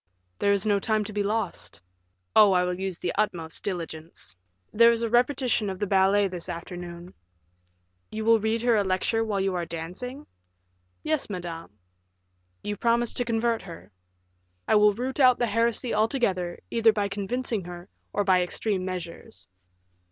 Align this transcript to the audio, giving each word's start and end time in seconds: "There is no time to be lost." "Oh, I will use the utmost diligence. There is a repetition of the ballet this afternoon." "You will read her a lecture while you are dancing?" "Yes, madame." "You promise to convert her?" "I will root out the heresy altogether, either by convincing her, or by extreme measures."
"There 0.39 0.51
is 0.51 0.65
no 0.65 0.79
time 0.79 1.03
to 1.03 1.13
be 1.13 1.21
lost." 1.21 1.79
"Oh, 2.35 2.53
I 2.53 2.63
will 2.63 2.73
use 2.79 2.97
the 2.97 3.13
utmost 3.19 3.61
diligence. 3.63 4.35
There 4.73 4.89
is 4.89 5.03
a 5.03 5.09
repetition 5.11 5.69
of 5.69 5.77
the 5.77 5.85
ballet 5.85 6.27
this 6.27 6.49
afternoon." 6.49 7.13
"You 8.11 8.25
will 8.25 8.39
read 8.39 8.63
her 8.63 8.75
a 8.75 8.83
lecture 8.83 9.23
while 9.23 9.39
you 9.39 9.53
are 9.53 9.63
dancing?" 9.63 10.25
"Yes, 11.03 11.29
madame." 11.29 11.77
"You 12.63 12.77
promise 12.77 13.13
to 13.13 13.25
convert 13.25 13.61
her?" 13.61 13.91
"I 14.67 14.73
will 14.73 14.95
root 14.95 15.19
out 15.19 15.37
the 15.37 15.45
heresy 15.45 15.93
altogether, 15.93 16.57
either 16.71 16.91
by 16.91 17.07
convincing 17.07 17.65
her, 17.65 17.87
or 18.11 18.23
by 18.23 18.41
extreme 18.41 18.83
measures." 18.83 19.47